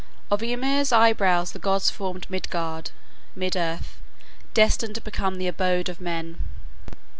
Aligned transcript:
Of 0.31 0.41
Ymir's 0.41 0.91
eyebrows 0.91 1.51
the 1.51 1.59
gods 1.59 1.91
formed 1.91 2.25
Midgard 2.27 2.89
(mid 3.35 3.55
earth), 3.55 3.99
destined 4.55 4.95
to 4.95 5.01
become 5.01 5.35
the 5.35 5.45
abode 5.47 5.89
of 5.89 6.01
man. 6.01 6.37